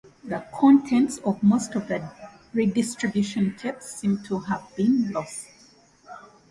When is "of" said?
1.19-1.43